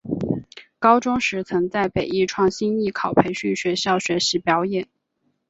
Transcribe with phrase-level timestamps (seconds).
[0.79, 4.87] 高中时曾在北艺创星艺考培训学校学习表演。